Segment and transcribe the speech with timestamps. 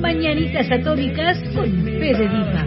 [0.00, 2.66] Mañanitas Atómicas con Fede Dipa.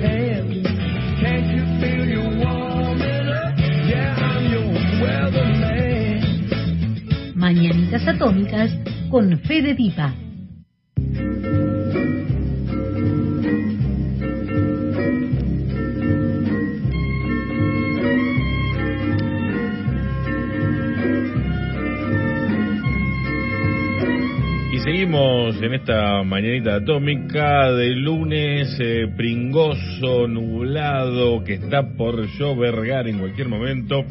[7.35, 8.71] Mañanitas Atómicas
[9.09, 10.22] con Fede Dipa.
[24.83, 33.19] Seguimos en esta mañanita atómica de lunes eh, pringoso, nublado, que está por llovergar en
[33.19, 34.03] cualquier momento.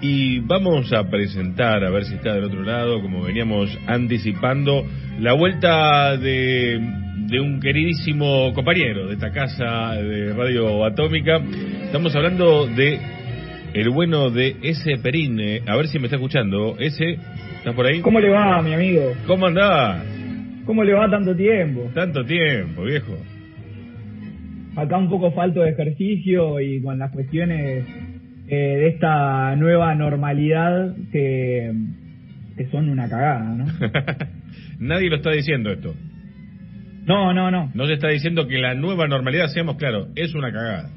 [0.00, 4.86] Y vamos a presentar, a ver si está del otro lado, como veníamos anticipando,
[5.20, 6.80] la vuelta de,
[7.26, 11.38] de un queridísimo compañero de esta casa de Radio Atómica.
[11.84, 13.17] Estamos hablando de
[13.74, 15.62] el bueno de ese Perine.
[15.66, 16.76] A ver si me está escuchando.
[16.78, 17.18] Ese
[17.58, 18.00] ¿Estás por ahí?
[18.00, 19.12] ¿Cómo le va, mi amigo?
[19.26, 20.04] ¿Cómo andás?
[20.64, 21.90] ¿Cómo le va tanto tiempo?
[21.92, 23.16] Tanto tiempo, viejo.
[24.76, 27.84] Acá un poco falto de ejercicio y con las cuestiones
[28.46, 31.72] eh, de esta nueva normalidad que,
[32.56, 33.66] que son una cagada, ¿no?
[34.78, 35.94] Nadie lo está diciendo esto.
[37.06, 37.72] No, no, no.
[37.74, 40.90] No se está diciendo que la nueva normalidad, seamos claros, es una cagada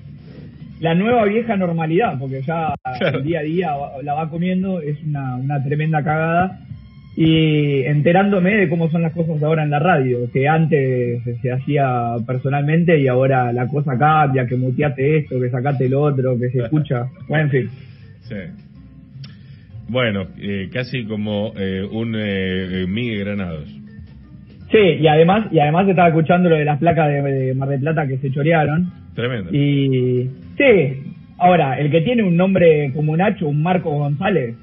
[0.81, 2.73] la nueva vieja normalidad, porque ya
[3.13, 3.71] el día a día
[4.03, 6.59] la va comiendo, es una, una tremenda cagada.
[7.15, 12.15] Y enterándome de cómo son las cosas ahora en la radio, que antes se hacía
[12.25, 16.59] personalmente y ahora la cosa cambia, que muteate esto, que sacate el otro, que se
[16.59, 17.07] escucha.
[17.27, 17.69] Bueno, en fin.
[18.21, 18.35] Sí.
[19.87, 23.69] Bueno, eh, casi como eh, un eh, Miguel Granados.
[24.71, 27.81] Sí, y además, y además estaba escuchando lo de las placas de, de Mar del
[27.81, 28.89] Plata que se chorearon.
[29.13, 29.49] Tremendo.
[29.53, 30.29] Y
[30.62, 34.56] Sí, ahora, el que tiene un nombre como Nacho, un Marco González,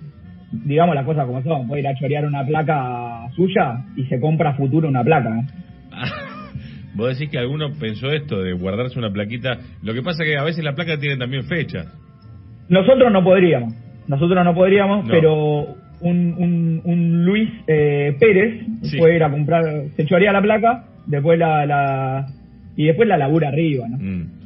[0.53, 4.55] digamos las cosas como son, puede ir a chorear una placa suya y se compra
[4.55, 5.43] futuro una placa.
[6.95, 9.59] Vos decís que alguno pensó esto de guardarse una plaquita.
[9.83, 11.87] Lo que pasa es que a veces la placa tiene también fecha.
[12.69, 13.75] Nosotros no podríamos,
[14.07, 18.65] nosotros no podríamos, pero un, un, Luis eh, Pérez
[18.97, 19.65] puede ir a comprar,
[19.97, 22.27] se chorea la placa, después la, la
[22.77, 23.97] y después la labura arriba, ¿no?
[23.99, 24.38] Mm.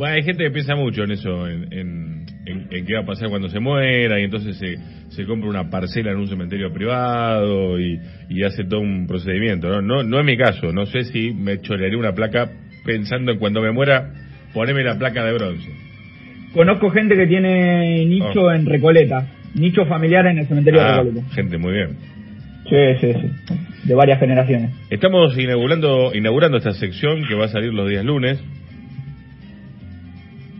[0.00, 2.24] Bueno, hay gente que piensa mucho en eso, en,
[2.70, 4.78] qué va a pasar cuando se muera, y entonces se,
[5.10, 8.00] se compra una parcela en un cementerio privado y,
[8.42, 9.68] hace todo un procedimiento.
[9.68, 9.82] ¿no?
[9.82, 12.50] No, no es mi caso, no sé si me chorearé una placa
[12.82, 14.10] pensando en cuando me muera,
[14.54, 15.68] ponerme la placa de bronce.
[16.54, 18.52] Conozco gente que tiene nicho oh.
[18.52, 21.34] en Recoleta, nicho familiar en el cementerio de ah, Recoleta.
[21.34, 21.98] Gente, muy bien.
[22.70, 24.70] Sí, sí, sí, de varias generaciones.
[24.88, 28.42] Estamos inaugurando, inaugurando esta sección que va a salir los días lunes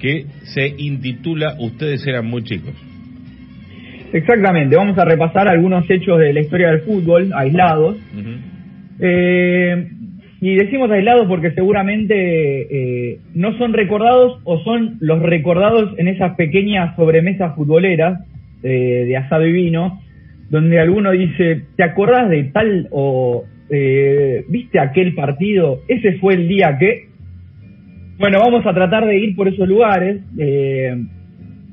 [0.00, 0.24] que
[0.54, 2.74] se intitula Ustedes eran muy chicos.
[4.12, 7.96] Exactamente, vamos a repasar algunos hechos de la historia del fútbol, aislados.
[8.98, 9.88] Eh,
[10.40, 16.34] y decimos aislados porque seguramente eh, no son recordados o son los recordados en esas
[16.34, 18.20] pequeñas sobremesas futboleras
[18.62, 20.00] eh, de asado y vino,
[20.48, 23.44] donde alguno dice, ¿te acordás de tal o
[24.48, 25.82] viste aquel partido?
[25.86, 27.09] Ese fue el día que
[28.20, 30.94] bueno, vamos a tratar de ir por esos lugares eh,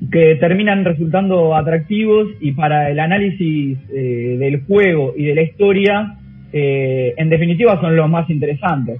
[0.09, 6.16] que terminan resultando atractivos y para el análisis eh, del juego y de la historia,
[6.53, 8.97] eh, en definitiva son los más interesantes.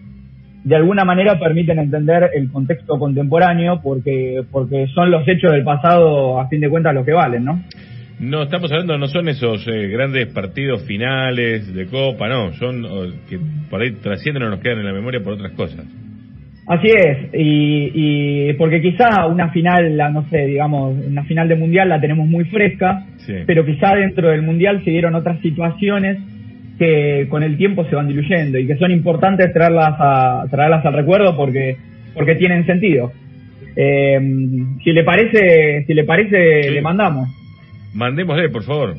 [0.66, 6.42] De alguna manera permiten entender el contexto contemporáneo porque, porque son los hechos del pasado,
[6.42, 7.64] a fin de cuentas, los que valen, ¿no?
[8.20, 12.84] No, estamos hablando, no son esos grandes partidos finales de Copa, no, son
[13.30, 15.86] que por ahí trascienden o nos quedan en la memoria por otras cosas.
[16.68, 22.02] Así es, y, porque quizá una final, no sé, digamos, una final de mundial la
[22.02, 23.06] tenemos muy fresca,
[23.46, 26.18] pero quizá dentro del mundial se dieron otras situaciones
[26.78, 30.94] que con el tiempo se van diluyendo y que son importantes traerlas a traerlas al
[30.94, 31.78] recuerdo porque
[32.14, 33.12] porque tienen sentido.
[33.76, 34.20] Eh,
[34.84, 37.30] si le parece, si le parece, le mandamos.
[37.94, 38.96] Mandémosle, por favor.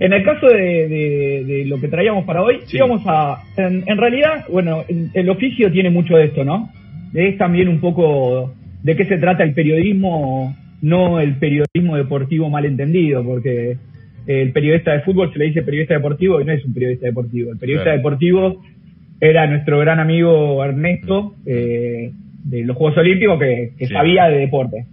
[0.00, 3.42] En el caso de, lo que traíamos para hoy, íbamos a.
[3.56, 6.70] En, realidad, bueno, el, oficio tiene mucho de esto, ¿no?
[7.12, 12.64] Es también un poco de qué se trata el periodismo, no el periodismo deportivo mal
[12.64, 13.76] entendido, porque
[14.26, 17.52] el periodista de fútbol se le dice periodista deportivo y no es un periodista deportivo.
[17.52, 18.62] El periodista deportivo
[19.20, 22.12] era nuestro gran amigo Ernesto eh,
[22.44, 24.86] de los Juegos Olímpicos que, sabía de deporte.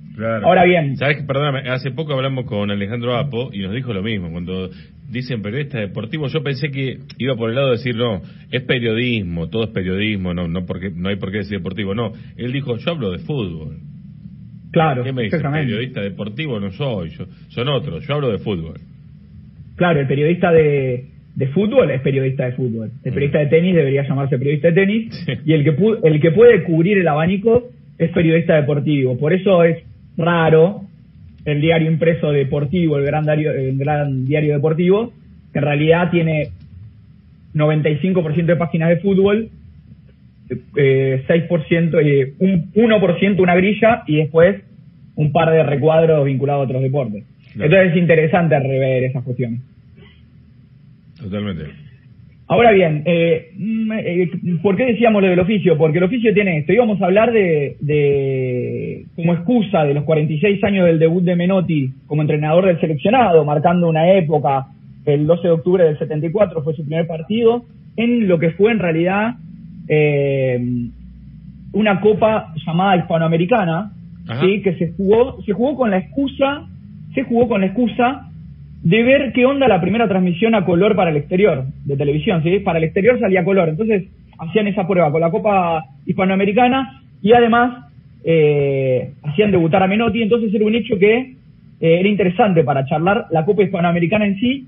[0.43, 0.95] Ahora bien.
[0.97, 4.31] Sabes perdóname, hace poco hablamos con Alejandro Apo y nos dijo lo mismo.
[4.31, 4.69] Cuando
[5.09, 8.21] dicen periodista deportivo, yo pensé que iba por el lado de decir, no,
[8.51, 11.93] es periodismo, todo es periodismo, no, no, porque, no hay por qué decir deportivo.
[11.93, 13.77] No, él dijo, yo hablo de fútbol.
[14.71, 15.39] Claro, ¿Qué me dice?
[15.39, 18.79] Periodista deportivo no soy, yo, son otros, yo hablo de fútbol.
[19.75, 22.91] Claro, el periodista de, de fútbol es periodista de fútbol.
[23.03, 26.63] El periodista de tenis debería llamarse periodista de tenis y el que, el que puede
[26.63, 29.17] cubrir el abanico es periodista deportivo.
[29.17, 29.77] Por eso es
[30.17, 30.81] raro
[31.45, 35.13] el diario impreso deportivo, el gran diario, el gran diario deportivo,
[35.53, 36.49] que en realidad tiene
[37.53, 39.49] 95% de páginas de fútbol,
[40.75, 44.61] eh, 6%, eh, un 1% una grilla y después
[45.15, 47.23] un par de recuadros vinculados a otros deportes.
[47.53, 49.61] Entonces es interesante rever esas cuestiones.
[51.21, 51.65] Totalmente.
[52.51, 54.29] Ahora bien, eh, mm, eh,
[54.61, 55.77] ¿por qué decíamos lo del oficio?
[55.77, 56.73] Porque el oficio tiene esto.
[56.73, 61.93] Íbamos a hablar de, de, como excusa de los 46 años del debut de Menotti
[62.07, 64.67] como entrenador del seleccionado, marcando una época,
[65.05, 67.63] el 12 de octubre del 74 fue su primer partido,
[67.95, 69.35] en lo que fue en realidad
[69.87, 70.59] eh,
[71.71, 73.93] una copa llamada hispanoamericana,
[74.41, 74.61] ¿sí?
[74.61, 76.67] que se jugó, se jugó con la excusa,
[77.15, 78.30] se jugó con la excusa
[78.83, 82.59] de ver qué onda la primera transmisión a color para el exterior de televisión, ¿sí?
[82.59, 84.05] Para el exterior salía color, entonces
[84.39, 87.91] hacían esa prueba con la Copa Hispanoamericana y además
[88.23, 91.35] eh, hacían debutar a Menotti, entonces era un hecho que eh,
[91.79, 94.67] era interesante para charlar la Copa Hispanoamericana en sí,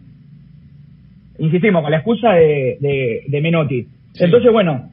[1.39, 3.87] insistimos, con la excusa de, de, Menotti.
[4.19, 4.91] Entonces, bueno,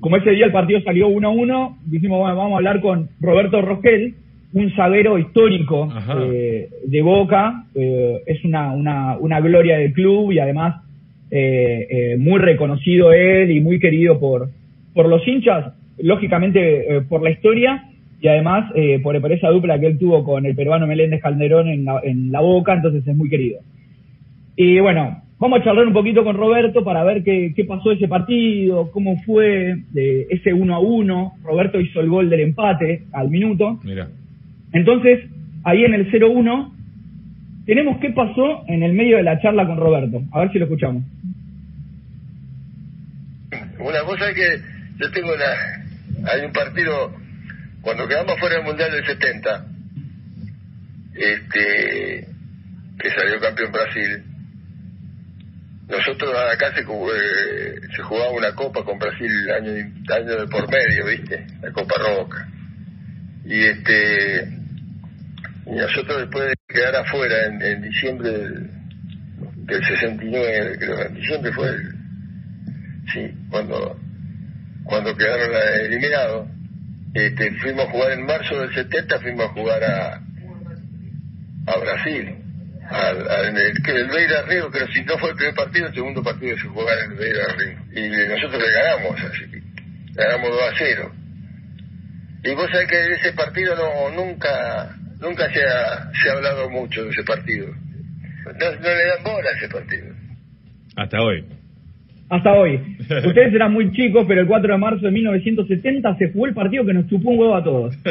[0.00, 4.14] como ese día el partido salió 1-1, dijimos, bueno, vamos a hablar con Roberto Rosquel,
[4.54, 5.88] un zaguero histórico
[6.20, 10.82] eh, de Boca, eh, es una, una, una, gloria del club y además
[11.30, 14.50] eh, muy reconocido él y muy querido por,
[14.94, 17.84] por los hinchas, lógicamente por la historia
[18.20, 18.70] y además
[19.02, 22.30] por, por, esa dupla que él tuvo con el peruano Meléndez Calderón en la, en
[22.30, 23.60] la Boca, entonces es muy querido.
[24.54, 28.06] Y bueno, vamos a charlar un poquito con Roberto para ver qué, qué pasó ese
[28.06, 31.32] partido, cómo fue de ese 1 a 1.
[31.42, 33.80] Roberto hizo el gol del empate al minuto.
[33.82, 34.08] Mira.
[34.72, 35.28] Entonces,
[35.64, 36.74] ahí en el 01,
[37.66, 40.22] tenemos qué pasó en el medio de la charla con Roberto.
[40.32, 41.04] A ver si lo escuchamos.
[43.78, 44.62] Una cosa es que
[44.98, 46.30] yo tengo una.
[46.32, 47.12] Hay un partido,
[47.80, 49.66] cuando quedamos fuera del Mundial del 70,
[51.14, 52.28] este,
[52.98, 54.24] que salió campeón Brasil.
[55.88, 61.06] Nosotros acá se, eh, se jugaba una copa con Brasil año, año de por medio,
[61.06, 61.44] ¿viste?
[61.60, 62.48] La Copa Roca.
[63.44, 64.61] Y este
[65.72, 68.70] y nosotros después de quedar afuera en, diciembre del,
[69.64, 71.70] del, 69, creo en diciembre fue
[73.10, 73.98] sí, cuando,
[74.84, 76.48] cuando quedaron eliminados,
[77.14, 80.20] este, fuimos a jugar en marzo del 70, fuimos a jugar a,
[81.68, 82.36] a Brasil.
[82.90, 86.22] Al, en el, el Beira Río, pero si no fue el primer partido, el segundo
[86.22, 87.78] partido se jugó en el Beira Río.
[87.94, 89.62] Y nosotros le ganamos, así que
[90.12, 91.12] ganamos 2 a 0.
[92.44, 97.04] Y vos sabés que ese partido no nunca Nunca se ha, se ha hablado mucho
[97.04, 97.68] de ese partido.
[97.68, 100.06] No, le dan bola a ese partido.
[100.96, 101.44] Hasta hoy.
[102.28, 102.80] Hasta hoy.
[103.26, 106.84] Ustedes eran muy chicos, pero el 4 de marzo de 1970 se jugó el partido
[106.84, 107.96] que nos chupó un huevo a todos.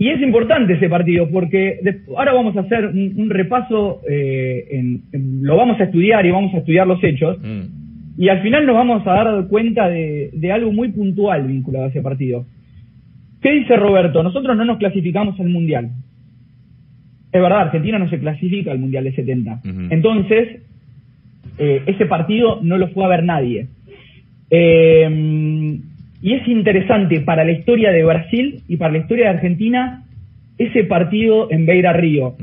[0.00, 1.78] Y es importante ese partido porque
[2.16, 6.86] ahora vamos a hacer un, repaso, eh, lo vamos a estudiar y vamos a estudiar
[6.86, 7.38] los hechos.
[7.38, 8.16] Mm.
[8.16, 11.88] Y al final nos vamos a dar cuenta de, de algo muy puntual vinculado a
[11.88, 12.46] ese partido.
[13.40, 14.22] ¿Qué dice Roberto?
[14.22, 15.90] Nosotros no nos clasificamos al Mundial.
[17.32, 19.60] Es verdad, Argentina no se clasifica al Mundial de 70.
[19.90, 20.62] Entonces,
[21.58, 23.68] eh, ese partido no lo fue a ver nadie.
[24.50, 25.78] Eh,
[26.22, 30.04] y es interesante para la historia de Brasil y para la historia de Argentina
[30.58, 32.34] ese partido en Beira Río.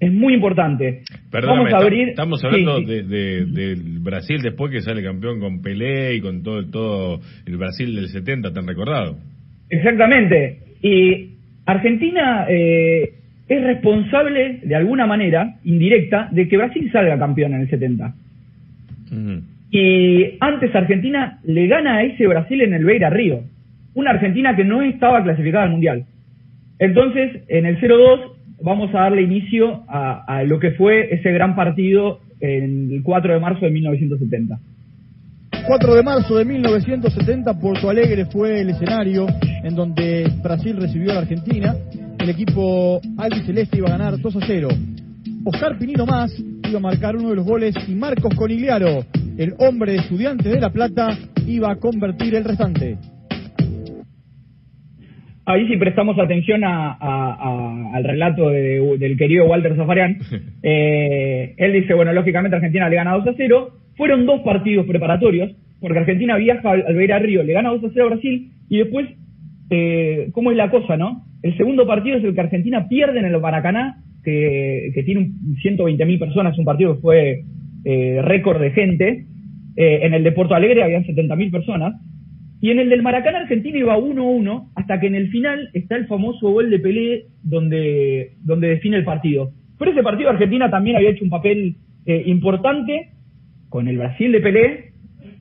[0.00, 1.02] Es muy importante.
[1.30, 2.10] Vamos a abrir...
[2.10, 7.56] Estamos hablando De, Brasil después que sale campeón con Pelé y con todo, todo el
[7.58, 9.18] Brasil del 70 tan recordado.
[9.70, 10.58] Exactamente.
[10.82, 11.30] Y
[11.66, 13.14] Argentina eh,
[13.48, 18.14] es responsable, de alguna manera, indirecta, de que Brasil salga campeón en el 70.
[19.70, 23.42] Y antes Argentina le gana a ese Brasil en el Beira Río.
[23.94, 26.04] Una Argentina que no estaba clasificada al Mundial.
[26.78, 31.54] Entonces, en el 0-2 vamos a darle inicio a, a lo que fue ese gran
[31.54, 34.58] partido en el 4 de marzo de 1970.
[35.66, 39.26] 4 de marzo de 1970, Porto Alegre fue el escenario
[39.62, 41.74] en donde Brasil recibió a la Argentina.
[42.18, 44.68] El equipo albiceleste iba a ganar 2 a 0.
[45.46, 46.30] Oscar Pinino más
[46.68, 49.04] iba a marcar uno de los goles y Marcos Conigliaro,
[49.38, 51.16] el hombre de Estudiantes de La Plata,
[51.46, 52.98] iba a convertir el restante.
[55.46, 60.18] Ahí si prestamos atención al relato del querido Walter Zafarian,
[60.62, 65.52] eh, él dice, bueno, lógicamente Argentina le gana 2 a 0, fueron dos partidos preparatorios,
[65.80, 69.08] porque Argentina viaja al Beira Río, le gana 2 a 0 a Brasil, y después,
[69.70, 71.24] eh, ¿cómo es la cosa, no?
[71.42, 75.30] El segundo partido es el que Argentina pierde en el Maracaná, que, que tiene
[75.62, 77.44] 120.000 personas, un partido que fue
[77.84, 79.26] eh, récord de gente.
[79.76, 81.94] Eh, en el de Porto Alegre habían 70.000 personas.
[82.60, 86.06] Y en el del Maracaná Argentina iba 1-1 hasta que en el final está el
[86.06, 89.50] famoso gol de Pelé donde, donde define el partido.
[89.78, 93.10] Pero ese partido Argentina también había hecho un papel eh, importante
[93.74, 94.92] con el Brasil de Pelé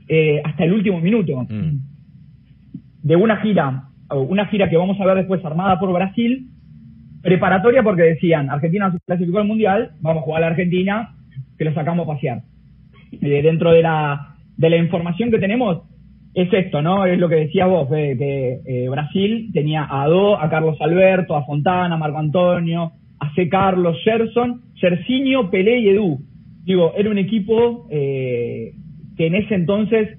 [0.08, 1.46] eh, hasta el último minuto.
[1.48, 1.78] Mm.
[3.04, 6.48] De una gira, una gira que vamos a ver después armada por Brasil,
[7.22, 11.14] preparatoria porque decían, Argentina se clasificó al Mundial, vamos a jugar a la Argentina,
[11.60, 12.42] que lo sacamos a pasear.
[13.12, 15.84] Eh, dentro de la, de la información que tenemos,
[16.34, 17.06] es esto, ¿no?
[17.06, 21.36] Es lo que decías vos, Fede, que eh, Brasil tenía a Do, a Carlos Alberto,
[21.36, 23.48] a Fontana, a Marco Antonio, a C.
[23.48, 26.33] Carlos, Gerson, Cercinio, Pelé y Edu.
[26.64, 28.74] Digo, era un equipo eh,
[29.18, 30.18] que en ese entonces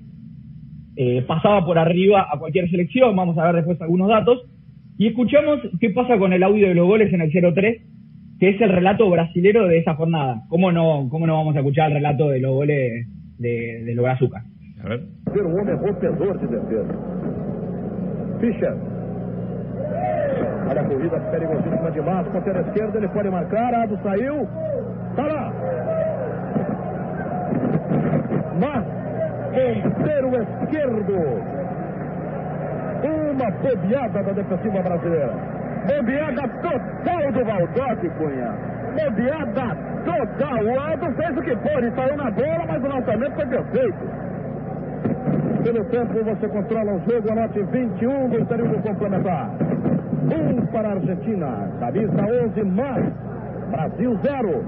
[0.96, 4.46] eh, pasaba por arriba a cualquier selección, vamos a ver después algunos datos,
[4.98, 7.82] y escuchamos qué pasa con el audio de los goles en el 0-3,
[8.38, 10.42] que es el relato brasilero de esa jornada.
[10.48, 13.06] ¿Cómo no, cómo no vamos a escuchar el relato de los goles
[13.38, 14.44] de, de los Brazucas?
[14.84, 15.00] A ver.
[15.34, 16.94] Um homem rompedor de defesa.
[18.38, 18.76] Fischer.
[20.70, 22.32] Olha a corrida de Márcio.
[22.32, 23.74] Ponteira esquerda, ele pode marcar.
[23.74, 24.46] Ado saiu.
[25.16, 25.93] Tá lá.
[29.64, 31.14] Ponteiro esquerdo.
[33.02, 35.34] Uma bobeada da defensiva brasileira.
[35.86, 38.52] Bobeada total do Valdoque, Cunha.
[38.92, 40.64] Bobeada total.
[40.64, 41.90] O Ado fez o que pôde.
[41.94, 44.24] Saiu na bola, mas o lançamento foi perfeito.
[45.62, 49.50] Pelo tempo você controla o jogo, anote 21 do período complementar.
[50.30, 53.06] 1 um para a Argentina, camisa 11 mais,
[53.70, 54.64] Brasil 0.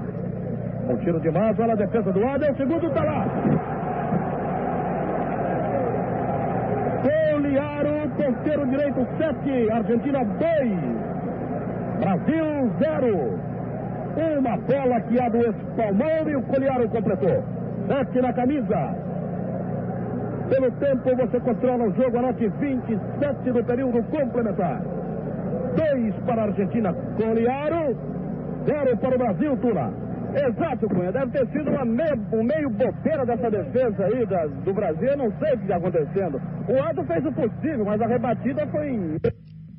[0.89, 3.27] Um tiro de mais, olha a defesa do lado, é o segundo, tá lá.
[7.47, 10.37] Coliaro, ponteiro direito 7, Argentina 2,
[12.01, 13.39] Brasil 0.
[14.37, 17.43] Uma bola que a do espalmou e o Coliaro completou.
[17.87, 18.95] 7 na camisa,
[20.49, 22.17] pelo tempo, você controla o jogo.
[22.17, 24.81] Anote 27 do período complementar.
[25.77, 26.93] 2 para a Argentina.
[27.15, 27.95] Coliaro.
[28.65, 29.93] 0 para o Brasil, Tula.
[30.37, 31.11] Exato, Cunha.
[31.11, 35.07] Deve ter sido uma meio, um meio bobeira dessa defesa aí da, do Brasil.
[35.07, 36.37] Eu não sei o que está acontecendo.
[36.69, 39.17] O Ado fez o possível, mas a rebatida foi.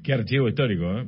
[0.02, 1.06] Qué archivo histórico, ¿eh?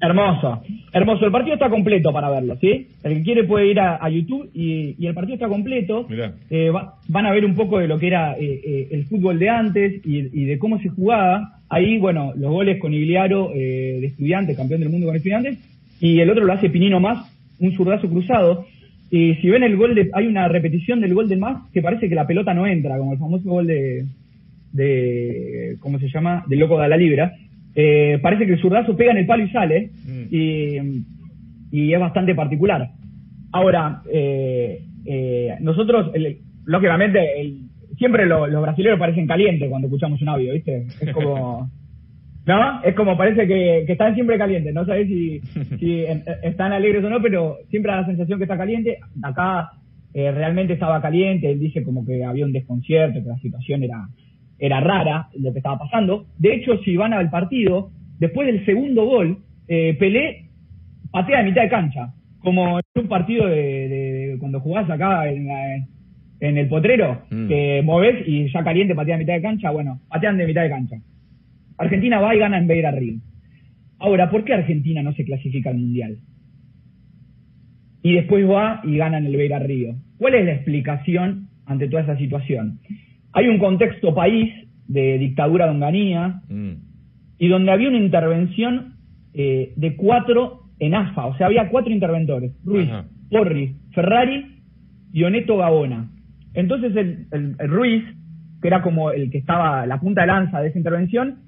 [0.00, 0.62] Hermoso,
[0.92, 1.26] hermoso.
[1.26, 2.86] El partido está completo para verlo, ¿sí?
[3.02, 6.06] El que quiere puede ir a, a YouTube y, y, el partido está completo.
[6.08, 6.34] Mirá.
[6.50, 9.40] Eh, va, van a ver un poco de lo que era eh, eh, el fútbol
[9.40, 11.60] de antes y, y, de cómo se jugaba.
[11.68, 15.58] Ahí, bueno, los goles con Igliaro de estudiantes, campeón del mundo con estudiantes,
[16.00, 18.64] y el otro lo hace Pinino Más, un zurdazo cruzado.
[19.10, 22.08] Y si ven el gol, de, hay una repetición del gol del Más que parece
[22.08, 24.04] que la pelota no entra, como el famoso gol de,
[24.72, 26.44] de ¿cómo se llama?
[26.46, 27.32] Del loco de la libra
[27.80, 30.34] eh, parece que el zurdazo pega en el palo y sale, mm.
[30.34, 31.04] y,
[31.70, 32.90] y, es bastante particular.
[33.52, 40.20] Ahora, eh, eh, nosotros, el, lógicamente, el, siempre lo, los brasileños parecen calientes cuando escuchamos
[40.20, 40.86] un audio, ¿viste?
[41.00, 41.70] Es como...
[42.48, 42.82] ¿No?
[42.82, 45.38] Es como parece que, que están siempre calientes, no sabes si,
[45.78, 48.96] si en, están alegres o no, pero siempre da la sensación que está caliente.
[49.22, 49.72] Acá
[50.14, 54.08] eh, realmente estaba caliente, él dice como que había un desconcierto, que la situación era,
[54.58, 56.24] era rara lo que estaba pasando.
[56.38, 60.46] De hecho, si van al partido, después del segundo gol, eh, Pelé
[61.10, 65.48] patea a mitad de cancha, como en un partido de, de cuando jugás acá en,
[65.48, 65.86] la,
[66.40, 67.46] en el potrero, mm.
[67.46, 70.70] que movés y ya caliente patea a mitad de cancha, bueno, patean de mitad de
[70.70, 70.96] cancha.
[71.78, 73.20] Argentina va y gana en Beira Río.
[73.98, 76.18] Ahora, ¿por qué Argentina no se clasifica al Mundial?
[78.02, 79.96] Y después va y gana en el Beira Río.
[80.18, 82.80] ¿Cuál es la explicación ante toda esa situación?
[83.32, 84.52] hay un contexto país
[84.86, 86.72] de dictadura de Onganía mm.
[87.38, 88.94] y donde había una intervención
[89.34, 92.88] eh, de cuatro en AFA, o sea, había cuatro interventores, Ruiz,
[93.30, 94.60] Porri, Ferrari
[95.12, 96.08] y Oneto Gabona.
[96.54, 98.04] Entonces el, el, el, Ruiz,
[98.62, 101.38] que era como el que estaba la punta de lanza de esa intervención,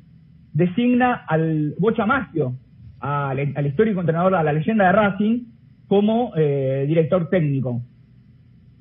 [0.53, 2.55] designa al Bocha Maggio,
[3.01, 5.45] al, al histórico entrenador, a la leyenda de Racing,
[5.87, 7.83] como eh, director técnico.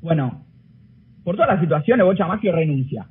[0.01, 0.45] Bueno,
[1.23, 3.07] por toda la situación, el Bocha Maggio renuncia.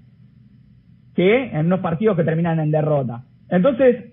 [1.15, 3.25] Que en unos partidos que terminan en derrota.
[3.51, 4.13] Entonces,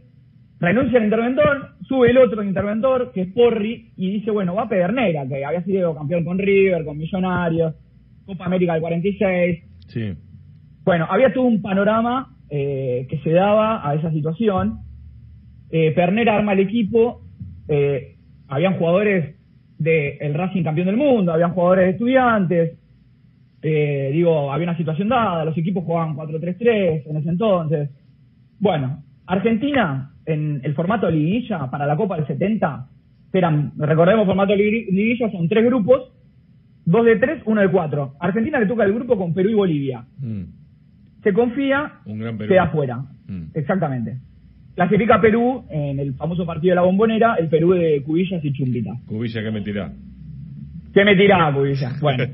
[0.60, 4.70] renuncia el interventor, sube el otro interventor, que es Porri, y dice, bueno, va a
[4.70, 7.76] Pedernera, que había sido campeón con River, con Millonarios,
[8.26, 9.64] Copa América del 46.
[9.88, 10.14] Sí.
[10.84, 14.80] Bueno, había todo un panorama eh, que se daba a esa situación.
[15.70, 17.22] Eh, Pernera arma el equipo,
[17.68, 18.16] eh,
[18.48, 19.36] habían jugadores
[19.78, 22.80] del el Racing campeón del mundo, habían jugadores de estudiantes,
[23.62, 27.90] eh, digo, había una situación dada, los equipos jugaban 4-3-3 en ese entonces.
[28.60, 32.88] Bueno, Argentina, en el formato liguilla para la Copa del 70,
[33.34, 36.16] eran, recordemos, formato liguilla son tres grupos
[36.86, 38.14] dos de tres, uno de cuatro.
[38.20, 40.06] Argentina le toca el grupo con Perú y Bolivia.
[40.20, 40.44] Mm.
[41.26, 42.50] Se confía, Un gran Perú.
[42.50, 42.98] queda fuera.
[43.28, 43.46] Mm.
[43.54, 44.18] Exactamente.
[44.76, 48.92] Clasifica Perú en el famoso partido de la bombonera, el Perú de Cubillas y Chumbita.
[49.08, 49.92] Cubilla que me tirá.
[50.94, 52.00] ¿Qué me tiraba, Cubillas?
[52.00, 52.24] Bueno.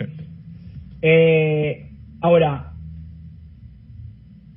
[1.03, 1.89] Eh,
[2.21, 2.73] ahora,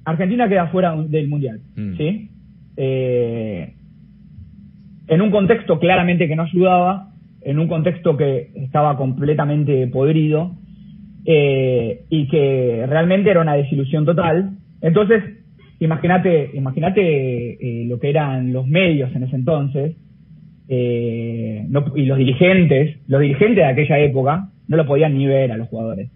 [0.04, 1.96] Argentina queda fuera del Mundial, Mm.
[1.96, 2.30] ¿sí?
[2.76, 3.74] Eh,
[5.06, 10.54] en un contexto claramente que no ayudaba, en un contexto que estaba completamente podrido
[11.26, 14.50] eh, y que realmente era una desilusión total.
[14.80, 15.22] Entonces,
[15.80, 17.02] imagínate, imagínate
[17.82, 19.96] eh, lo que eran los medios en ese entonces
[20.68, 25.52] eh, no- y los dirigentes, los dirigentes de aquella época no lo podían ni ver
[25.52, 26.10] a los jugadores.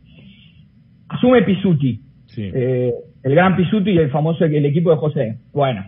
[1.08, 2.42] Asume Pisuti, Sí.
[2.52, 2.94] el
[3.34, 5.38] gran Pisuti y el famoso el equipo de José.
[5.52, 5.84] Bueno,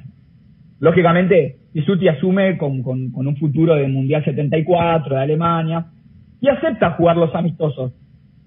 [0.79, 5.87] lógicamente Pisuti asume con, con- con un futuro de Mundial 74 de Alemania
[6.41, 7.93] y acepta jugar los amistosos.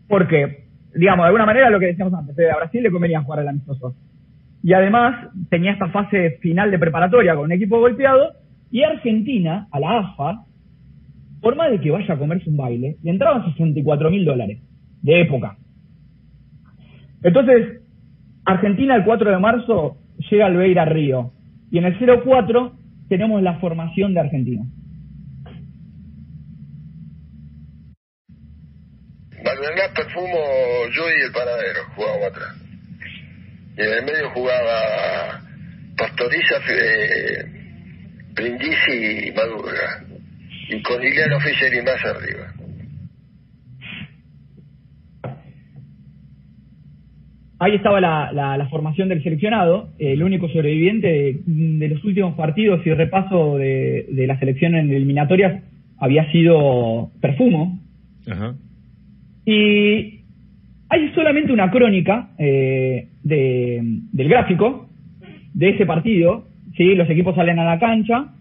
[0.07, 0.62] Porque,
[0.95, 3.47] digamos, de alguna manera lo que decíamos antes, eh, a Brasil le convenía jugar el
[3.47, 3.95] amistoso.
[4.63, 8.33] Y además tenía esta fase final de preparatoria con un equipo golpeado
[8.71, 10.45] y Argentina, a la AFA,
[11.41, 14.61] por más de que vaya a comerse un baile, le entraban 64 mil dólares
[15.01, 15.57] de época.
[17.21, 17.81] Entonces,
[18.45, 19.97] Argentina el 4 de marzo
[20.29, 21.31] llega al Beira Río
[21.69, 22.73] y en el 04
[23.09, 24.63] tenemos la formación de Argentina.
[29.93, 30.37] Perfumo,
[30.95, 32.55] yo y el panadero jugábamos atrás.
[33.77, 35.41] Y en el medio jugaba
[35.97, 37.45] Pastoriza, eh,
[38.33, 40.03] Brindisi y Madurga.
[40.69, 42.53] Y con Liliano Fischer y más arriba.
[47.59, 52.35] Ahí estaba la, la- la formación del seleccionado, el único sobreviviente de, de los últimos
[52.35, 55.63] partidos y repaso de, de la selección en eliminatorias
[55.97, 57.79] había sido Perfumo.
[58.29, 58.55] Ajá.
[59.45, 60.21] Y
[60.89, 64.89] hay solamente una crónica eh, de- del gráfico
[65.53, 66.95] de ese partido, ¿sí?
[66.95, 68.33] los equipos salen a la cancha,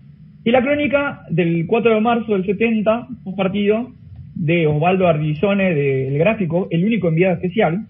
[0.45, 3.93] y la crónica del 4 de marzo del 70, un partido
[4.35, 7.87] de Osvaldo Ardizone del gráfico, el único enviado especial,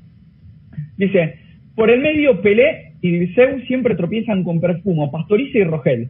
[0.97, 1.37] dice,
[1.75, 6.09] por el medio Pelé y Dirceu siempre tropiezan con Perfumo, Pastoriza y Rogel,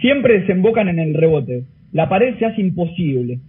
[0.00, 3.40] siempre desembocan en el rebote, la pared se hace imposible,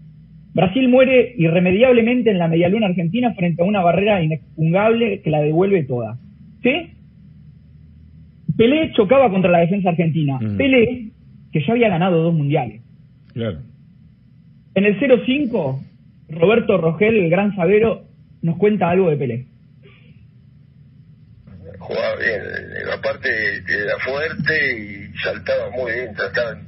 [0.54, 5.84] Brasil muere irremediablemente en la medialuna argentina frente a una barrera inexpugnable que la devuelve
[5.84, 6.18] toda.
[6.62, 6.92] ¿Sí?
[8.56, 10.38] Pelé chocaba contra la defensa argentina.
[10.40, 10.58] Mm.
[10.58, 11.12] Pelé,
[11.52, 12.82] que ya había ganado dos mundiales.
[13.34, 13.60] Claro.
[14.76, 15.82] En el 05,
[16.30, 18.04] Roberto Rogel, el gran sabero,
[18.44, 19.46] nos cuenta algo de Pelé.
[21.80, 22.42] Jugaba bien.
[22.96, 26.14] Aparte era fuerte y saltaba muy bien.
[26.14, 26.60] Trataba,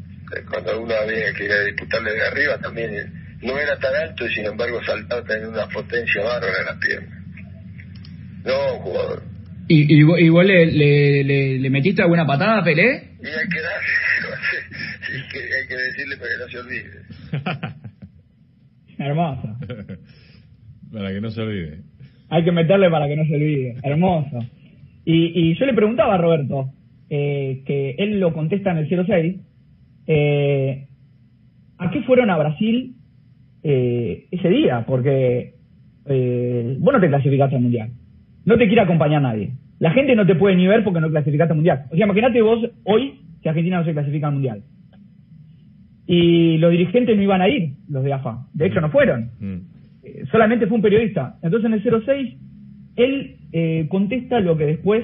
[0.49, 4.33] cuando uno había que ir a disputarle de arriba también no era tan alto y
[4.33, 7.25] sin embargo saltaba tenía una potencia bárbara en las piernas.
[8.45, 9.23] No, jugador.
[9.67, 12.83] ¿Y, y, vos- y vos le, le, le, le metiste alguna patada a Pelé?
[13.21, 13.87] Y hay que darle,
[15.13, 17.75] hay que, hay que decirle para que no se olvide.
[18.97, 19.57] Hermoso.
[20.93, 21.79] Para que no se olvide.
[22.29, 23.75] Hay que meterle para que no se olvide.
[23.83, 24.39] Hermoso.
[25.05, 26.71] Y, y yo le preguntaba a Roberto,
[27.09, 29.35] eh, que él lo contesta en el 06,
[30.07, 30.87] eh,
[31.77, 32.95] ¿a qué fueron a Brasil
[33.67, 34.85] eh, ese día?
[34.87, 35.55] Porque
[36.05, 37.89] eh, vos no te clasificaste al Mundial.
[38.45, 39.53] No te quiere acompañar nadie.
[39.79, 41.85] La gente no te puede ni ver porque no clasificaste al Mundial.
[41.91, 44.61] O sea, imagínate vos hoy que Argentina no se clasifica al Mundial.
[46.07, 48.45] Y los dirigentes no iban a ir, los de AFA.
[48.53, 49.55] De hecho, no fueron Mm.
[50.03, 51.37] eh, solamente fue un periodista.
[51.41, 52.35] Entonces en el 06
[52.97, 55.03] él eh, contesta lo que después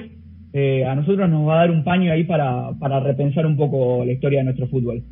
[0.52, 4.04] eh, a nosotros nos va a dar un paño ahí para, para repensar un poco
[4.04, 5.02] la historia de nuestro fútbol.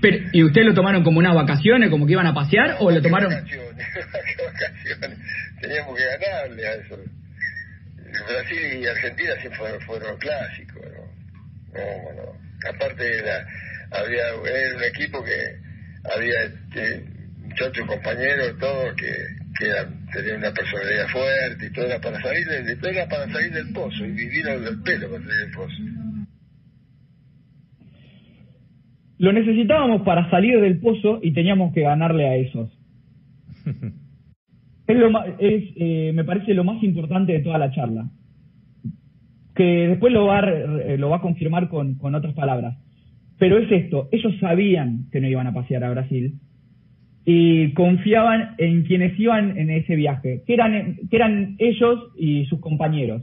[0.00, 2.96] Pero, ¿Y ustedes lo tomaron como unas vacaciones, como que iban a pasear, o lo
[2.96, 3.30] ¿Qué tomaron...?
[3.30, 3.86] vacaciones?
[3.94, 5.18] ¿Qué vacaciones?
[5.60, 6.98] Teníamos que ganarle a eso.
[8.28, 11.78] Brasil y Argentina siempre fueron, fueron clásicos, ¿no?
[11.78, 12.40] No, no.
[12.68, 13.46] Aparte era,
[13.90, 15.38] había, era un equipo que
[16.12, 17.04] había este,
[17.38, 19.12] muchachos compañeros, todos que,
[19.58, 23.30] que eran, tenían una personalidad fuerte y todo era para salir del, todo era para
[23.32, 25.76] salir del pozo y vivir al pelo para salir del pozo.
[29.20, 32.70] Lo necesitábamos para salir del pozo y teníamos que ganarle a esos.
[34.86, 38.10] Es lo ma- es, eh, me parece lo más importante de toda la charla.
[39.54, 40.42] Que después lo va a,
[40.98, 42.76] lo va a confirmar con, con otras palabras.
[43.38, 46.40] Pero es esto, ellos sabían que no iban a pasear a Brasil
[47.24, 52.58] y confiaban en quienes iban en ese viaje, que eran, que eran ellos y sus
[52.58, 53.22] compañeros.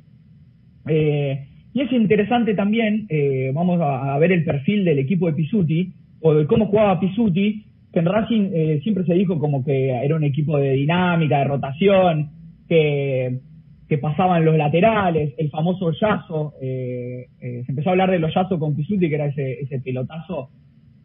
[0.88, 1.48] Eh,
[1.78, 6.34] y es interesante también, eh, vamos a, ver el perfil del equipo de Pisuti, o
[6.34, 10.24] de cómo jugaba Pisuti, que en Racing eh, siempre se dijo como que era un
[10.24, 12.32] equipo de dinámica, de rotación,
[12.68, 13.42] que,
[13.88, 18.34] que pasaban los laterales, el famoso Yazo, eh, eh, se empezó a hablar de los
[18.34, 20.50] Yazo con Pisuti, que era ese, ese pelotazo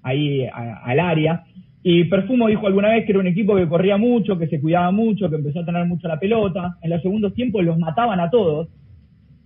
[0.03, 1.45] ahí al área.
[1.83, 4.91] Y Perfumo dijo alguna vez que era un equipo que corría mucho, que se cuidaba
[4.91, 6.79] mucho, que empezó a tener mucho la pelota.
[6.81, 8.69] En los segundos tiempos los mataban a todos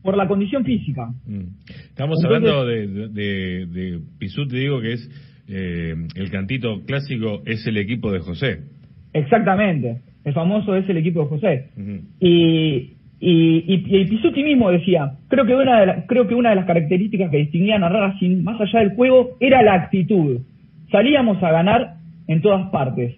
[0.07, 1.09] por la condición física.
[1.27, 1.49] Mm.
[1.69, 5.11] Estamos hablando de, de, de, Pisuti, digo que es
[5.49, 8.61] eh, el cantito clásico, es el equipo de José.
[9.13, 11.71] Exactamente, el famoso es el equipo de José.
[12.21, 16.67] y, y, y, Pisuti mismo decía, creo que, una de creo que una de las
[16.67, 20.39] características que distinguían a Racing, más allá del juego, era la actitud.
[20.91, 21.97] Salíamos a ganar
[22.29, 23.17] en todas partes.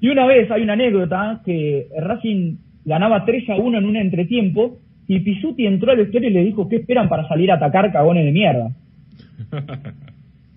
[0.00, 4.78] Y una vez hay una anécdota que Racing ganaba 3 a 1 en un entretiempo
[5.08, 8.24] y Pisuti entró al vestuario y le dijo, ¿qué esperan para salir a atacar cagones
[8.24, 8.70] de mierda?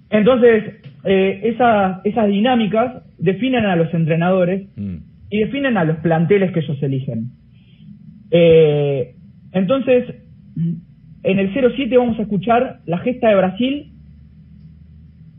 [0.09, 4.95] Entonces, eh, esas, esas dinámicas definen a los entrenadores mm.
[5.29, 7.31] y definen a los planteles que ellos eligen.
[8.31, 9.15] Eh,
[9.51, 10.05] entonces,
[11.23, 13.91] en el 07 vamos a escuchar la gesta de Brasil,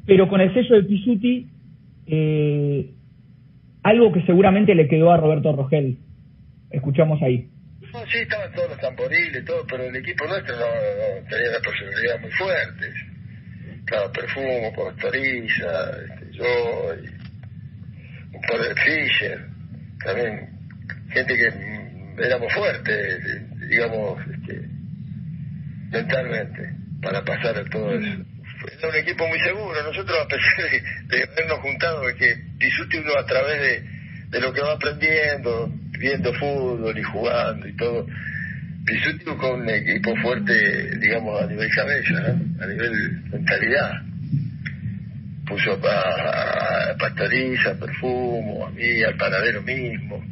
[0.07, 1.47] pero con el sello de Pisuti,
[2.07, 2.91] eh,
[3.83, 5.99] algo que seguramente le quedó a Roberto Rogel.
[6.71, 7.50] Escuchamos ahí.
[7.93, 12.21] No, sí, estaban todos los tamboriles, todo, pero el equipo nuestro no, tenía una personalidad
[12.21, 12.93] muy fuerte.
[13.87, 17.09] Claro, Perfumo, Pastoriza, este, yo, y
[18.37, 19.47] un par de Fischer,
[20.05, 20.51] también
[21.11, 24.69] gente que mm, éramos fuertes, digamos, este,
[25.91, 26.73] mentalmente,
[27.03, 28.25] para pasar a todo eso.
[28.79, 29.83] Era un equipo muy seguro.
[29.83, 33.91] Nosotros, a pesar de, de habernos juntado, que disfrute uno a través de,
[34.29, 38.07] de lo que va aprendiendo, viendo fútbol y jugando y todo.
[38.87, 44.03] Pisuti con un equipo fuerte, digamos, a nivel cabeza, a nivel mentalidad.
[45.47, 50.25] Puso a, a Pastoriza, a Perfumo, a mí, al Paradero mismo.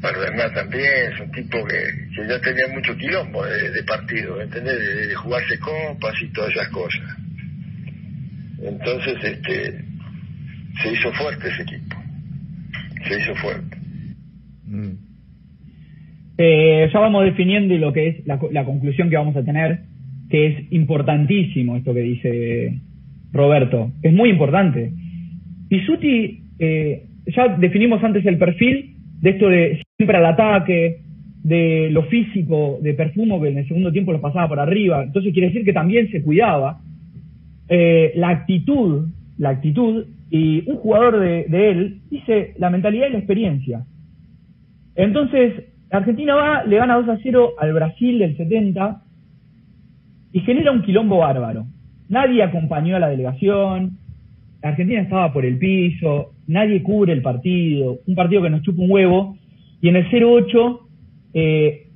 [0.00, 4.78] Para también, es un tipo que, que ya tenía mucho quilombo de, partido, ¿entendés?
[4.78, 7.16] De, de, jugarse copas y todas esas cosas.
[8.62, 9.84] Entonces, este,
[10.82, 11.96] se hizo fuerte ese equipo.
[13.08, 13.77] Se hizo fuerte.
[14.68, 15.08] Mm.
[16.40, 19.80] Eh, ya vamos definiendo lo que es la, conclusión que vamos a tener,
[20.30, 22.78] que es importantísimo esto que dice
[23.32, 23.90] Roberto.
[24.02, 24.92] Es muy importante.
[25.68, 31.00] Pisuti, eh, ya definimos antes el perfil de esto de siempre al ataque,
[31.42, 35.02] de lo físico, de perfumo que en el segundo tiempo lo pasaba por arriba.
[35.02, 36.80] Entonces quiere decir que también se cuidaba.
[37.68, 43.18] Eh, la actitud, la actitud, y un jugador de él dice la mentalidad y la
[43.18, 43.84] experiencia.
[44.98, 49.00] Entonces, Argentina va, le gana 2 a 0 al Brasil del 70
[50.32, 51.66] y genera un quilombo bárbaro.
[52.08, 53.96] Nadie acompañó a la delegación,
[54.60, 58.90] Argentina estaba por el piso, nadie cubre el partido, un partido que nos chupa un
[58.90, 59.38] huevo,
[59.80, 60.80] y en el 0-8
[61.34, 61.86] eh,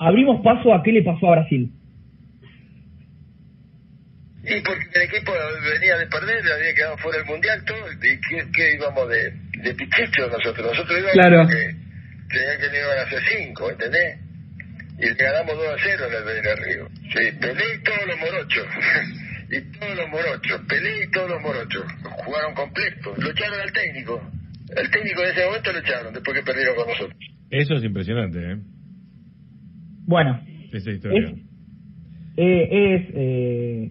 [0.00, 1.70] abrimos paso a qué le pasó a Brasil.
[4.42, 5.30] Y porque el equipo
[5.72, 9.30] venía de perder, había quedado fuera del mundial, todo, y que, íbamos de,
[9.62, 10.66] de pichicho nosotros.
[10.66, 11.46] Nosotros íbamos claro
[12.30, 14.30] que iban a hacer cinco, ¿entendés?
[15.00, 16.88] Y le ganamos 2 a 0 en el Belén Río.
[17.08, 18.66] Sí, Pelé y todos los morochos.
[19.50, 20.60] y todos los morochos.
[20.68, 21.84] Pelé y todos los morochos.
[22.24, 23.18] Jugaron completos.
[23.18, 24.20] Lo echaron al técnico.
[24.76, 27.16] El técnico en ese momento lo echaron después que perdieron con nosotros.
[27.50, 28.56] Eso es impresionante, ¿eh?
[30.06, 30.40] Bueno.
[30.70, 31.30] Esa historia.
[31.30, 31.34] Es,
[32.36, 33.90] eh, eh,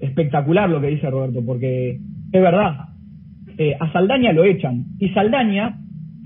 [0.00, 1.98] espectacular lo que dice Roberto, porque
[2.32, 2.88] es verdad.
[3.58, 4.84] Eh, a Saldaña lo echan.
[5.00, 5.76] Y Saldaña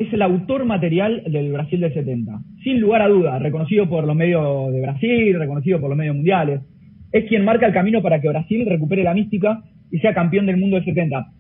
[0.01, 2.41] es el autor material del Brasil del 70.
[2.65, 6.63] Sin lugar a duda, reconocido por los medios de Brasil, reconocido por los medios mundiales.
[7.13, 10.57] Es quien marca el camino para que Brasil recupere la mística y sea campeón del
[10.57, 11.33] mundo del 70.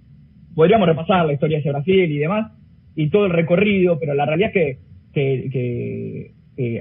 [0.55, 2.53] Podríamos repasar la historia de Brasil y demás,
[2.95, 4.79] y todo el recorrido, pero la realidad es
[5.15, 6.33] que,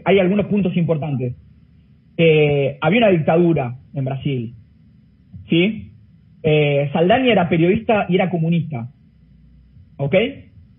[0.04, 1.38] hay algunos puntos importantes.
[2.18, 4.54] Eh, había una dictadura en Brasil,
[5.50, 5.94] ¿sí?
[6.44, 8.92] Eh, Saldaña era periodista y era comunista,
[9.96, 10.16] ¿ok?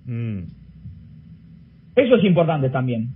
[0.04, 0.60] Mm.
[1.96, 3.09] Eso es importante también.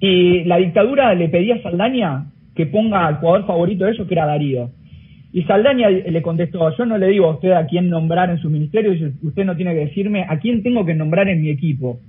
[0.00, 4.14] Y la dictadura le pedía a Saldaña que ponga al jugador favorito de ellos, que
[4.14, 4.70] era Darío.
[5.32, 8.50] Y Saldaña le contestó, yo no le digo a usted a quién nombrar en su
[8.50, 12.00] ministerio, usted no tiene que decirme a quién tengo que nombrar en mi equipo.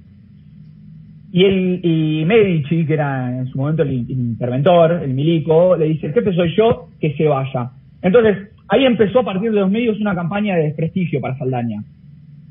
[1.31, 6.07] Y, el, y Medici, que era en su momento el interventor, el milico, le dice,
[6.07, 7.71] el jefe soy yo, que se vaya.
[8.01, 11.83] Entonces, ahí empezó a partir de los medios una campaña de desprestigio para Saldaña.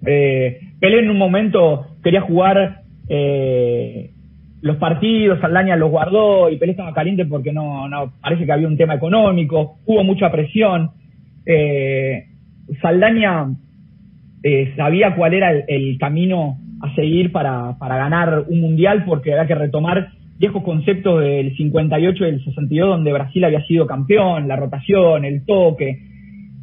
[0.05, 4.11] Eh, Pelé en un momento quería jugar eh,
[4.63, 8.69] los partidos, Saldaña los guardó y Pelé estaba caliente porque no, no parece que había
[8.69, 10.93] un tema económico, hubo mucha presión.
[11.45, 12.27] Eh,
[12.81, 13.49] Saldaña
[14.43, 19.47] eh, sabía cuál era el, camino a seguir para, para ganar un mundial porque había
[19.47, 24.57] que retomar viejos conceptos del 58 y del 62 donde Brasil había sido campeón, la
[24.57, 25.99] rotación, el toque.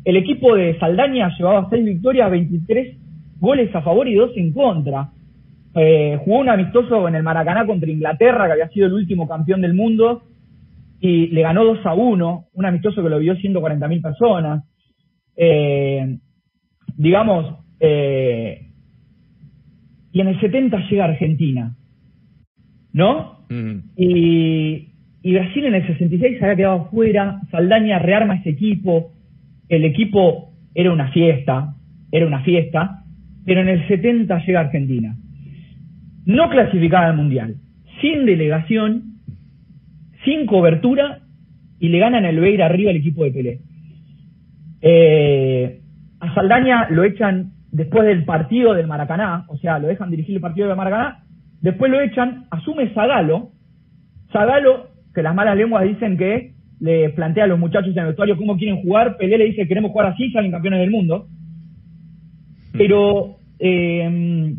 [0.06, 2.98] El equipo de Saldaña llevaba 6 victorias, 23
[3.40, 5.10] goles a favor y 2 en contra.
[5.76, 9.62] Eh, jugó un amistoso en el Maracaná contra Inglaterra, que había sido el último campeón
[9.62, 10.24] del mundo,
[11.00, 14.64] y le ganó 2 a 1, un amistoso que lo vio 140.000 personas.
[15.36, 16.18] Eh,
[16.98, 18.68] digamos, eh,
[20.12, 21.76] y en el 70 llega Argentina,
[22.92, 23.40] ¿no?
[23.96, 24.90] y,
[25.24, 29.14] y, Brasil en el 66 había quedado fuera, Saldaña rearma ese equipo,
[29.70, 31.76] el equipo era una fiesta,
[32.12, 33.04] era una fiesta,
[33.46, 35.16] pero en el 70 llega Argentina.
[36.26, 37.56] No clasificada al Mundial,
[38.02, 39.04] sin delegación,
[40.24, 41.20] sin cobertura,
[41.80, 43.60] y le ganan el Beira arriba el equipo de Pelé.
[44.82, 45.82] Eh,
[46.20, 50.42] a Saldaña lo echan después del partido del Maracaná, o sea, lo dejan dirigir el
[50.42, 51.24] partido del Maracaná,
[51.62, 53.52] después lo echan, asume Zagalo,
[54.32, 58.38] Zagalo, que las malas lenguas dicen que le plantea a los muchachos en el vestuario
[58.38, 61.28] cómo quieren jugar, Pelé le dice queremos jugar así, salen campeones del mundo.
[62.74, 64.56] Pero eh,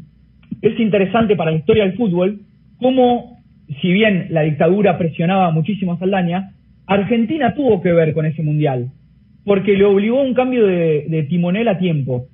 [0.63, 2.41] es interesante para la historia del fútbol
[2.79, 3.39] cómo,
[3.81, 6.53] si bien la dictadura presionaba muchísimo a Saldaña,
[6.87, 8.91] Argentina tuvo que ver con ese mundial,
[9.45, 12.27] porque le obligó a un cambio de, timonel a tiempo.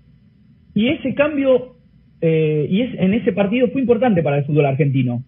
[0.74, 1.76] Y ese cambio,
[2.20, 5.22] eh, y es, en ese partido fue importante para el fútbol argentino.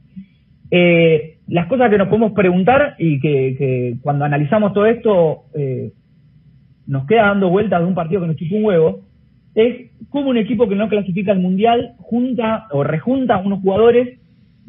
[0.70, 5.92] Eh, las cosas que nos podemos preguntar y que, cuando analizamos todo esto eh,
[6.86, 9.07] nos queda dando vueltas de un partido que nos chupó un huevo,
[9.66, 14.18] es cómo un equipo que no clasifica al Mundial junta o rejunta a unos jugadores,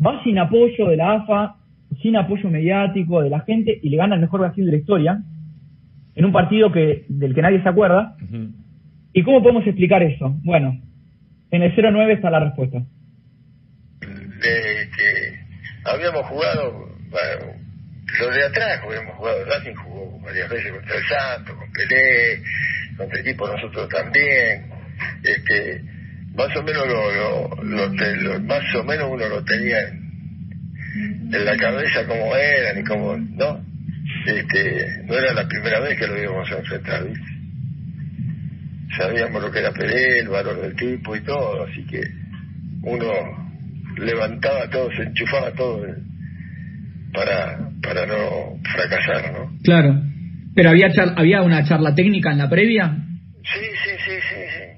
[0.04, 1.56] va sin apoyo de la AFA,
[2.02, 5.20] sin apoyo mediático de la gente y le gana el mejor Brasil de la historia,
[6.16, 8.16] en un partido que del que nadie se acuerda.
[9.14, 10.36] ¿Y cómo podemos explicar eso?
[10.44, 10.80] Bueno,
[11.52, 12.84] en el 0-9 está la respuesta
[15.86, 17.54] habíamos jugado, bueno,
[18.20, 22.42] los de atrás habíamos jugado, Racing jugó varias veces contra el Santos, con Pelé,
[22.98, 24.70] contra equipos nosotros también,
[25.24, 25.82] este,
[26.36, 32.36] más o menos lo, lo, más o menos uno lo tenía en, la cabeza como
[32.36, 33.66] eran y como, ¿no?
[34.26, 37.26] Este, no era la primera vez que lo íbamos a enfrentar, ¿viste?
[38.98, 42.02] Sabíamos lo que era Pelé, el valor del tipo y todo, así que
[42.82, 43.12] uno
[43.98, 45.96] levantaba todo, se enchufaba todo eh,
[47.14, 49.52] para, para no fracasar, ¿no?
[49.64, 50.02] Claro.
[50.56, 52.98] ¿Pero había, había una charla técnica en la previa?
[53.44, 54.69] Sí, sí, sí, sí, sí.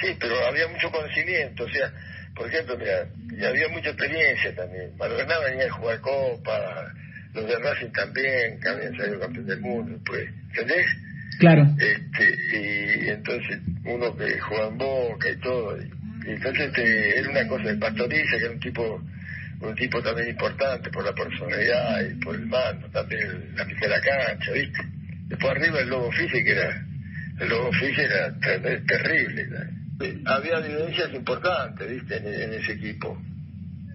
[0.00, 1.92] Sí, pero había mucho conocimiento, o sea,
[2.34, 4.96] por ejemplo, mira, y había mucha experiencia también.
[4.96, 6.92] Maldonado venía a jugar Copa,
[7.34, 10.86] los de Racing también, que habían salido campeón del mundo, pues, ¿entendés?
[11.38, 11.66] Claro.
[11.78, 15.76] Este, y entonces uno que juega en Boca y todo,
[16.26, 19.02] entonces este, era una cosa de Pastoriza, que era un tipo
[19.60, 23.88] un tipo también importante por la personalidad y por el mando, también la mitad de
[23.88, 24.82] la cancha, ¿viste?
[25.28, 26.82] Después arriba el Lobo Fise, que era,
[27.38, 28.34] el Lobo Fise era
[28.86, 29.48] terrible.
[30.24, 32.16] Había evidencias importantes, ¿viste?
[32.16, 33.20] En, ese equipo.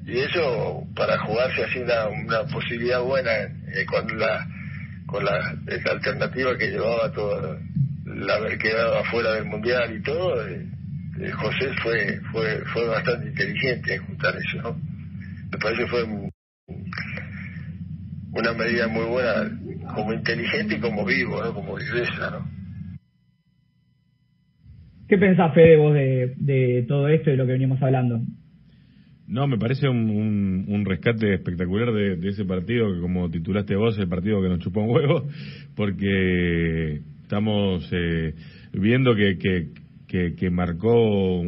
[0.06, 4.48] Y eso, para jugarse así una, posibilidad buena eh, con la
[5.08, 5.56] con la,
[5.92, 7.58] alternativa que llevaba todo
[8.06, 10.68] el haber quedado afuera del mundial y todo, eh,
[11.22, 14.76] eh, José fue, fue, fue bastante inteligente en juntar eso, ¿no?
[15.52, 16.04] Me parece que fue
[18.32, 19.50] una medida muy buena,
[19.96, 21.54] como inteligente y como vivo, ¿no?
[21.54, 22.55] Como viveza, ¿no?
[25.08, 28.22] ¿Qué pensás, Fede, vos de, todo esto y de lo que venimos hablando?
[29.28, 34.08] No, me parece un, rescate espectacular de, de, ese partido que como titulaste vos, el
[34.08, 35.28] partido que nos chupó un huevo,
[35.76, 38.34] porque estamos eh,
[38.74, 39.38] viendo que,
[40.08, 41.44] que, que, marcó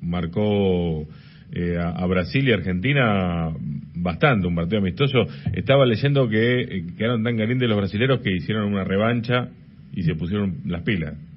[0.00, 1.06] marcó
[1.52, 3.50] eh, a, Brasil y Argentina
[3.94, 5.26] bastante, un partido amistoso.
[5.52, 9.48] Estaba leyendo que eh, quedaron tan calientes los brasileros que hicieron una revancha
[9.92, 11.29] y se pusieron las pilas.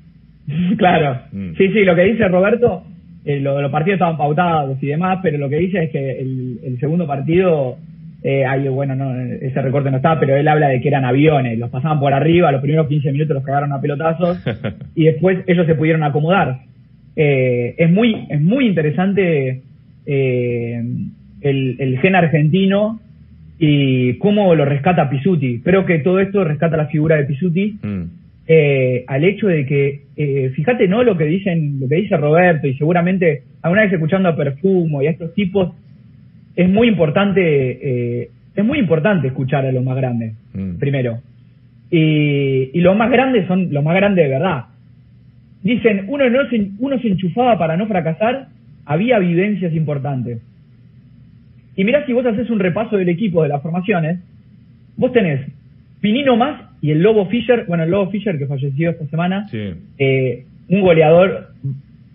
[0.77, 1.53] Claro, mm.
[1.58, 2.84] sí, sí, lo que dice Roberto,
[3.25, 7.08] eh, los partidos estaban pautados y demás, pero lo que dice es que el, segundo
[7.08, 7.77] partido,
[8.23, 11.69] eh, bueno, no, ese recorte no estaba, pero él habla de que eran aviones, los
[11.69, 14.43] pasaban por arriba, los primeros 15 minutos los cagaron a pelotazos
[14.95, 16.60] y después ellos se pudieron acomodar.
[17.15, 19.62] Eh, es muy es muy interesante
[20.06, 20.84] eh,
[21.41, 22.99] el, el, gen argentino
[23.60, 25.62] y cómo lo rescata Pisuti.
[25.63, 28.03] Creo que todo esto rescata la figura de Pisuti mm.
[28.45, 31.03] Eh, al hecho de que, eh, fíjate, ¿no?
[31.03, 35.08] Lo que dicen, lo que dice Roberto y seguramente alguna vez escuchando a Perfumo y
[35.08, 35.73] a estos tipos,
[36.56, 40.75] es muy importante, eh, es muy importante escuchar a los más grandes, mm.
[40.77, 41.19] primero.
[41.89, 44.65] Y, y los más grandes son los más grandes de verdad.
[45.62, 48.47] dicen, uno, no se, uno se enchufaba para no fracasar,
[48.86, 50.41] había vivencias importantes.
[51.75, 54.19] Y mirá si vos haces un repaso del equipo de las formaciones,
[54.97, 55.41] vos tenés
[56.03, 60.43] Pinino más y el Lobo Fischer, bueno, el Lobo Fischer que falleció esta semana, eh,
[60.67, 61.51] un goleador,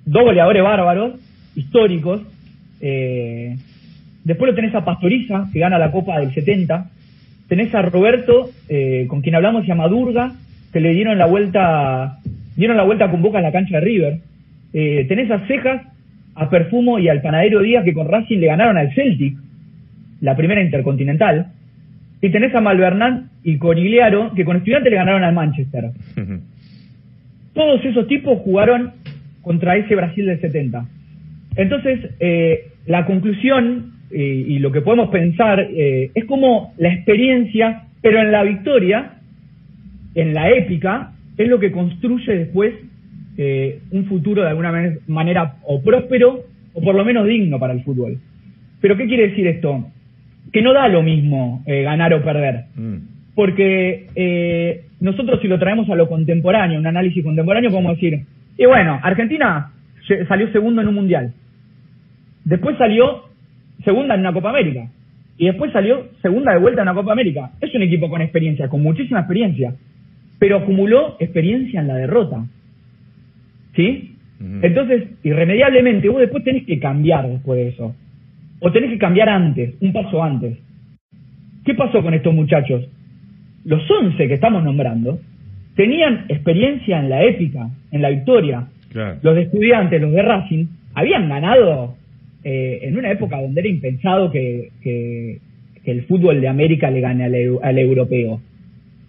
[0.04, 1.14] dos goleadores bárbaros,
[1.56, 2.20] históricos.
[2.82, 3.56] Eh,
[4.24, 6.90] después lo tenés a Pastoriza, que gana la Copa del 70.
[7.48, 10.34] Tenés a Roberto, eh, con quien hablamos, y a Madurga,
[10.70, 12.18] que le dieron la vuelta,
[12.54, 14.18] dieron la vuelta con Boca en la cancha de River.
[14.70, 15.80] tenés a Cejas,
[16.34, 19.34] a Perfumo y al Panadero Díaz, que con Racing le ganaron al Celtic,
[20.20, 21.52] la primera intercontinental.
[22.20, 25.90] Y tenés a Malvernán y Corigliaro, que con estudiantes le ganaron al Manchester.
[27.54, 28.92] Todos esos tipos jugaron
[29.42, 30.86] contra ese Brasil del 70.
[31.56, 37.84] Entonces, eh, la conclusión eh, y lo que podemos pensar eh, es como la experiencia,
[38.02, 39.12] pero en la victoria,
[40.14, 42.74] en la épica, es lo que construye después
[43.92, 46.42] un futuro de alguna manera o próspero
[46.74, 48.18] o por lo menos digno para el fútbol.
[48.80, 49.86] Pero ¿qué quiere decir esto?
[50.52, 52.64] Que no da lo mismo eh, ganar o perder.
[52.74, 52.96] Mm.
[53.34, 58.20] Porque eh, nosotros si lo traemos a lo contemporáneo, un análisis contemporáneo, podemos decir,
[58.56, 59.70] y bueno, Argentina
[60.26, 61.32] salió segundo en un mundial.
[62.44, 63.24] Después salió
[63.84, 64.88] segunda en una Copa América.
[65.36, 67.52] Y después salió segunda de vuelta en una Copa América.
[67.60, 69.74] Es un equipo con experiencia, con muchísima experiencia.
[70.40, 72.44] Pero acumuló experiencia en la derrota.
[73.76, 74.16] ¿Sí?
[74.40, 77.94] Entonces, irremediablemente, vos después tenés que cambiar después de eso
[78.60, 80.58] o tenés que cambiar antes, un paso antes.
[81.64, 82.88] ¿Qué pasó con estos muchachos?
[83.64, 85.18] Los 11 que estamos nombrando
[85.76, 88.66] tenían experiencia en la épica, en la victoria.
[89.22, 91.94] Los de estudiantes, los de Racing, habían ganado
[92.42, 95.38] eh, en una época donde era impensado que, que,
[95.84, 98.40] el fútbol de América le gane al, al europeo.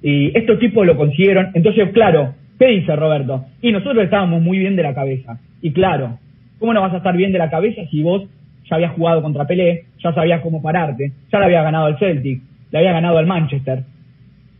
[0.01, 1.49] Y estos tipos lo consiguieron.
[1.53, 3.45] Entonces, claro, ¿qué dice Roberto?
[3.61, 5.39] Y nosotros estábamos muy bien de la cabeza.
[5.61, 6.19] Y claro,
[6.57, 8.29] ¿cómo no vas a estar bien de la cabeza si vos
[8.69, 12.41] ya había jugado contra Pelé, ya sabía cómo pararte, ya le había ganado al Celtic,
[12.71, 13.83] le había ganado al Manchester.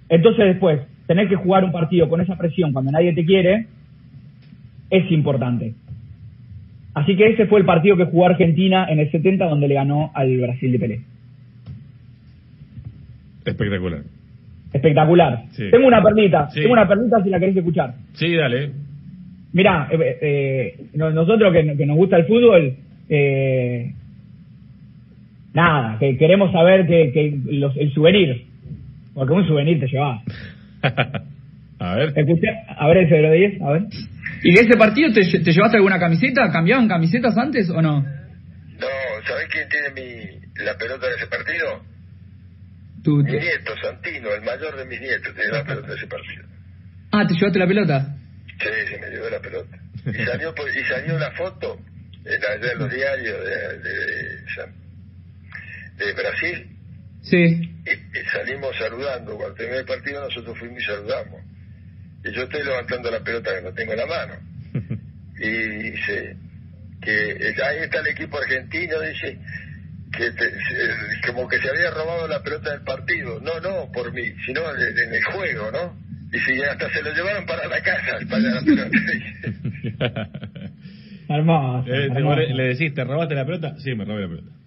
[0.10, 3.68] Entonces después, tener que jugar un partido con esa presión cuando nadie te quiere,
[4.90, 5.74] es importante.
[6.94, 10.12] Así que ese fue el partido que jugó Argentina en el 70 donde le ganó
[10.14, 11.02] al Brasil de Pelé.
[13.46, 14.02] Espectacular.
[14.74, 15.44] Espectacular.
[15.72, 17.94] Tengo una perlita, tengo una perlita si la querés escuchar.
[18.14, 18.72] Sí, dale.
[19.52, 22.76] Mirá, eh, eh, nosotros que, que, nos gusta el fútbol,
[23.10, 23.94] eh,
[25.54, 28.46] nada, que queremos saber que, que los, el souvenir,
[29.14, 30.22] porque un souvenir te llevaba.
[31.80, 32.14] a ver.
[32.78, 33.84] a ver ese de los 10, a ver.
[34.44, 36.50] ¿Y de ese partido te, te llevaste alguna camiseta?
[36.52, 38.02] ¿Cambiaban camisetas antes o no?
[38.02, 38.88] No,
[39.28, 41.84] ¿sabés quién tiene mi, la pelota de ese partido?
[43.04, 46.44] Tu, mi nieto, Santino, el mayor de mis nietos, tiene la pelota de ese partido.
[47.12, 48.16] Ah, ¿te llevaste la pelota?
[48.60, 49.78] Sí, sí, me llevó la pelota.
[50.06, 51.78] Y salió, y salió la foto
[52.26, 54.70] en, los diarios de, de, de
[56.14, 56.78] Brasil.
[57.22, 57.38] Sí.
[57.86, 59.36] Y, salimos saludando.
[59.36, 61.42] Cuando terminó el partido, nosotros fuimos y saludamos.
[62.24, 64.34] Y yo estoy levantando la pelota que no tengo en la mano.
[65.40, 66.36] y dice
[67.02, 69.40] que ahí está el equipo argentino, dice
[70.12, 70.34] que
[71.28, 73.40] como que se había robado la pelota del partido.
[73.42, 75.96] No, no por mí, sino en, el juego, ¿no?
[76.32, 78.98] Y si hasta se lo llevaron para la casa, para la pelota.
[81.30, 81.92] Hermoso.
[81.92, 83.76] Eh, le decís, ¿te robaste la pelota?
[83.80, 84.59] Sí, me robé la pelota.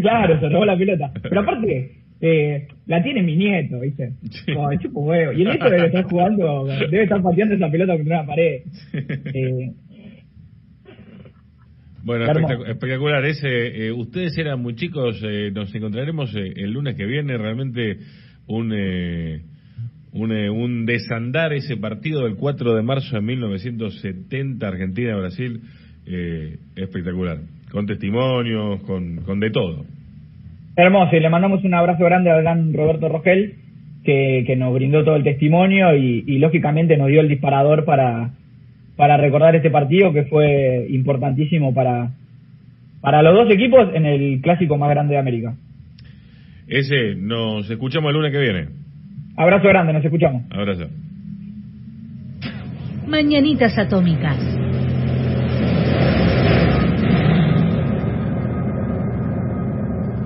[0.00, 1.12] Claro, se robó la pelota.
[1.22, 4.14] Pero aparte, eh, la tiene mi nieto, ¿viste?
[4.54, 5.32] Como chupo huevo.
[5.32, 8.62] Y el nieto debe estar jugando, debe estar pateando esa pelota contra una pared.
[9.34, 9.72] Eh,
[12.04, 12.26] bueno,
[12.66, 13.24] espectacular.
[13.24, 17.38] Ese, eh, ustedes eran muy chicos, eh, nos encontraremos eh, el lunes que viene.
[17.38, 17.98] Realmente
[18.46, 18.72] un,
[20.12, 25.62] un, un, desandar ese partido del 4 de marzo de 1970, Argentina-Brasil,
[26.76, 27.38] espectacular
[27.74, 29.84] con testimonios, con, con de todo.
[30.76, 33.54] Hermoso, y le mandamos un abrazo grande al gran Roberto Rogel,
[34.04, 38.30] que, que nos brindó todo el testimonio y, y, lógicamente nos dio el disparador para,
[38.94, 42.12] para recordar este partido que fue importantísimo para,
[43.00, 45.56] para los dos equipos en el clásico más grande de América.
[46.68, 48.68] Ese, nos escuchamos el lunes que viene.
[49.36, 50.42] Abrazo grande, nos escuchamos.
[50.50, 50.88] Abrazo.
[53.08, 54.73] Mañanitas Atómicas.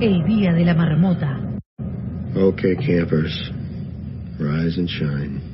[0.00, 1.40] El día de la marmota.
[2.36, 3.50] Okay, campers.
[4.38, 5.47] Rise and shine.